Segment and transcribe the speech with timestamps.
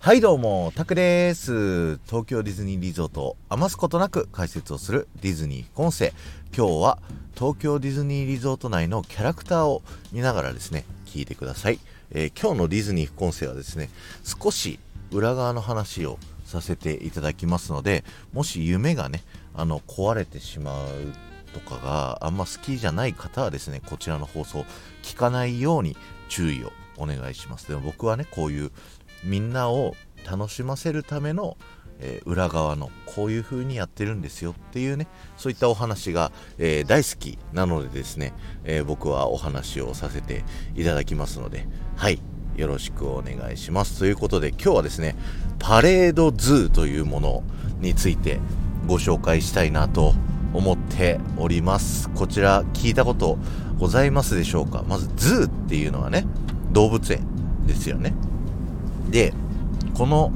[0.00, 1.98] はいどうも、タクです。
[2.06, 6.12] 東京ディズニーリゾートを余すことなく解説をするディズニー副音声。
[6.56, 6.98] 今日は
[7.34, 11.80] 東京ディズニーリゾート内のキャラクターを見ながらですね、聞いてください。
[12.12, 13.90] えー今日のディズニー副音声はですね、
[14.22, 14.78] 少し
[15.10, 20.88] 裏側の話をさせていただきますので、もし夢がね、あの、壊れてしまう
[21.52, 24.64] とかがあんま好きじゃない方はですね、こちらの放送
[25.02, 25.96] 聞かないように
[26.28, 27.66] 注意をお願いします。
[27.66, 28.70] でも僕はね、こういう
[29.24, 29.94] みんなを
[30.30, 31.56] 楽しませるための、
[32.00, 40.44] えー裏側のこういう風にやってるんですよっていうねそういったお話が、えー大好きなのでですね、えー僕はお話をさせて
[40.76, 42.20] いただきますのではい
[42.56, 43.98] よろしくお願いします。
[44.00, 45.16] ということで今日はですね
[45.58, 47.42] パレードズーというもの
[47.80, 48.40] について
[48.86, 50.14] ご紹介したいなと
[50.52, 52.10] 思っております。
[52.10, 53.38] こちら聞いたこと
[53.78, 54.84] ございますでしょうか？
[54.88, 56.26] まずズーっていうのはね
[56.72, 57.26] 動物園
[57.66, 58.14] ですよね。
[59.10, 59.32] で
[59.94, 60.32] この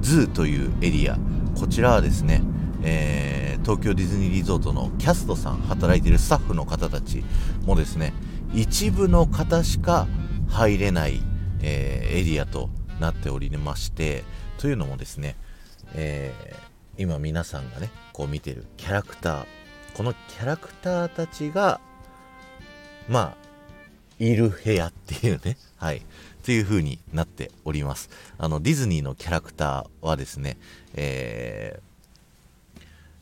[0.00, 1.18] ズーというエリア
[1.58, 2.42] こちらはですね、
[2.82, 7.22] えー東京ディズニーリゾートのキャストさん働いているスタッフの方たち
[7.66, 8.14] もですね
[8.54, 10.08] 一部の方しか
[10.48, 11.20] 入れない、
[11.62, 14.24] えーエリアとなっておりまして
[14.56, 15.36] というのもですね、
[15.94, 19.46] えー今皆さんがねこう見てるキャラクター
[19.94, 21.80] このキャラクターたちが
[23.08, 23.34] まあ
[24.18, 26.02] いる部屋っていうね、はい。
[26.40, 28.08] っていう風になっております。
[28.38, 30.56] あの、ディズニーのキャラクターはですね、
[30.94, 31.90] えー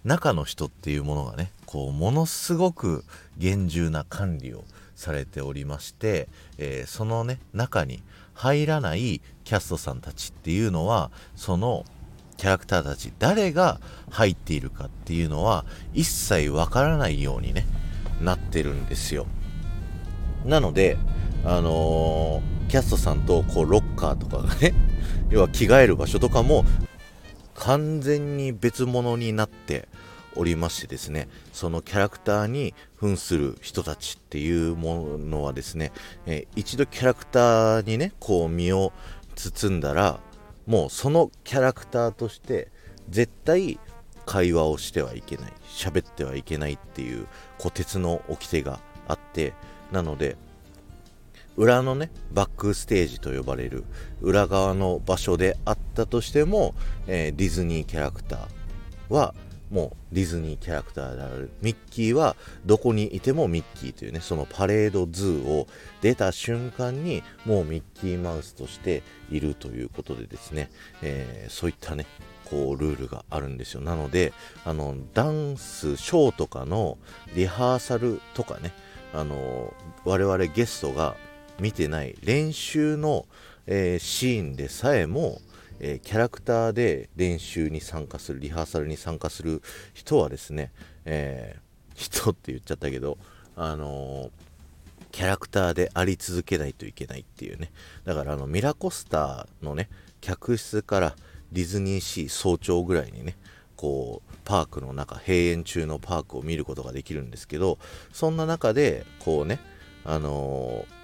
[0.05, 3.05] 中の人っていうものがね、こう、ものすごく
[3.37, 8.01] 厳重な管理をされておりまして、えーそのね、中に
[8.33, 11.85] 入らないキャストさんたちっていうのは、その、
[12.39, 13.81] キャラクターたち誰が
[14.11, 17.67] 入っているかっていうのは一切わからないようにね
[18.21, 19.27] なってるんですよ
[20.45, 20.97] なので、
[21.44, 24.75] あのーキャストさんとこうロッカーとかがね、
[25.31, 26.67] 要は着替える場所とかも
[27.55, 29.88] 完全に別物になって
[30.37, 35.93] おりましてですね、そのキャラクターに扮する人たちっていうものはですね、
[36.27, 38.93] えー一度キャラクターにね、こう身を
[39.34, 40.21] 包んだら、
[40.66, 42.69] もうそのキャラクターとして
[43.09, 43.81] 絶対
[44.27, 49.54] 会話をしてはいけない喋ってはいけないっていうこう鉄の掟があって
[49.91, 50.37] なので
[51.59, 53.85] 裏のねバックステージと呼ばれる
[54.21, 56.75] 裏側の場所であったとしても、
[57.09, 59.35] えーディズニーキャラクターは
[59.71, 65.67] もうディズニーキャラクターであるミッキーはどこにいてもミッキーというねそのパレードズーを
[66.01, 70.71] 出た瞬間にもうミッキーマウスとしているということでですね、
[71.03, 72.07] えーそういったね
[72.49, 73.83] こうルールがあるんですよ。
[73.83, 74.33] なので
[74.65, 76.97] あのダンスショーとかの
[77.35, 78.73] リハーサルとかね
[79.13, 81.17] あの我々ゲストが
[81.61, 83.27] 見てない練習の、
[83.67, 85.41] えーシーンでさえも、
[85.81, 89.63] えーキャラクターで練習に参加するリハーサルに参加する
[89.95, 90.73] 人はですね、
[91.05, 93.19] えー人って言っちゃったけど
[93.57, 94.31] あの
[95.11, 97.73] キャラクターであり続けないといけないっていうね。
[98.05, 99.89] だからあのミラコスターのね
[100.21, 101.17] 客室から
[101.51, 103.37] ディズニーシー早朝ぐらいにね
[103.75, 107.79] こうパークの中閉園中のパークを見ることができるんですけど
[108.13, 109.59] そんな中でこうね
[110.05, 110.97] あのー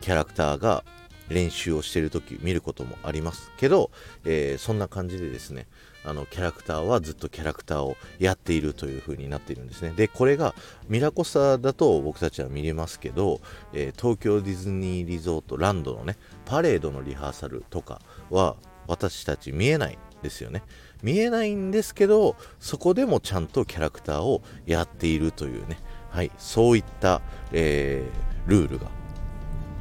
[0.00, 0.84] キャラクターが
[1.28, 3.90] 練習をしてる時見ることもありますけど、
[4.24, 5.66] えーそんな感じでですね
[6.04, 9.92] あのキャラクターはずっとキャラクターをやっているという風になっているんですね。
[9.94, 10.54] でこれが
[10.88, 13.40] ミラコスタだと僕たちは見れますけど、
[13.72, 18.00] えー東京ディズニーリゾートランドのねパレードのリハーサルとか
[18.30, 18.56] は
[18.88, 20.62] 私たち見えないですよね。
[21.02, 25.78] 見えないんですけどそこでもちゃんとキャラクターをやっているというね。
[26.10, 27.22] はいそういった、
[27.52, 28.86] えールールが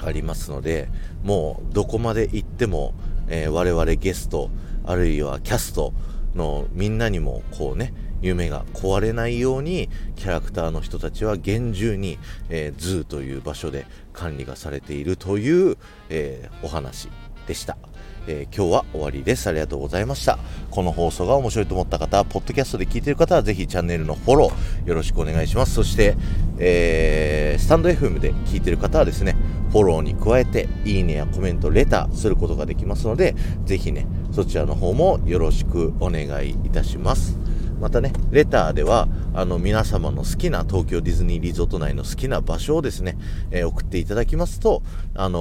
[0.02, 0.90] ありますので
[1.24, 2.94] もうどこまで行っても、
[3.28, 4.50] えー我々ゲスト
[4.86, 5.94] あるいはキャスト
[6.36, 12.18] のみんなにもこうね夢が壊れないようにキャラクターの人たちは厳重に、
[12.50, 15.78] えーズーという場所で管理がされているという、
[16.10, 17.10] えーお話。
[17.50, 17.78] でした。
[18.28, 19.48] えー今日は終わりです。
[19.48, 20.38] ありがとうございました。
[20.70, 25.74] この放送が面白いと思った方、ポッドキャストで聞いている方は、ぜひチャンネルのフォローよろしくお願いします。
[25.74, 26.16] そして、
[26.60, 29.36] えースタンド FM で聞いている方はですね、
[29.72, 33.36] フォローに加えて、いいねやコメント、レターすることができますので、
[33.66, 37.40] ぜひね、そちらの方もよろしくお願いいたします。
[37.82, 43.18] またね、レターでは、あの、皆様の好きな東京ディズニーリゾート内の好きな場所をですね、
[43.52, 44.84] えー送っていただきますと、
[45.16, 45.40] あの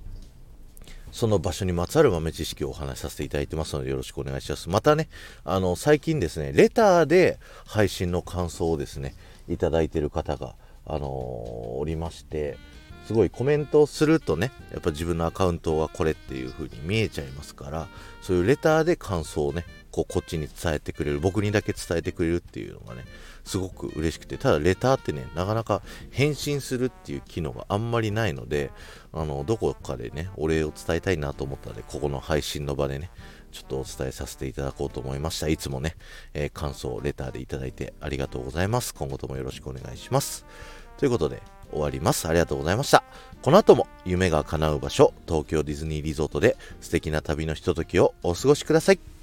[0.00, 0.03] ー
[1.14, 4.68] その場所にまつわる豆知識をお話しさせていただいてますのでよろしくお願いします。
[4.68, 5.08] またね、
[5.44, 9.14] あの、最近ですね、レターで配信の感想をですね、
[9.48, 11.08] いただいている方が、あのー
[11.78, 12.58] おりまして、
[13.06, 17.86] すごいコメントをするとね、やっぱ自分のアカウントはこれっていう風に見えちゃいますから、
[18.20, 23.04] そういうレターで感想をね、こうこっちに伝えてくれる、僕にだけ伝えてくれるっていうのがね、
[23.44, 28.72] すごく嬉しくて、ただレターってね、なかなか返信するっていう機能があんまりないので、
[29.12, 33.08] あの、どこかでね、お礼を伝えたいなと思ったので、ここの配信の場でね、
[33.52, 35.46] ちょっとお伝えさせていただこうと思いました。
[35.46, 35.94] いつもね、
[36.32, 38.94] えー、感想を、レターでいただいてありがとうございます。
[38.94, 40.44] 今後ともよろしくお願いします。
[40.98, 42.26] ということで、終わります。
[42.26, 43.04] ありがとうございました。
[43.42, 49.13] この後も夢が叶う場所、東京ディズニーリゾートで素敵な旅のひとときをお過ごしください。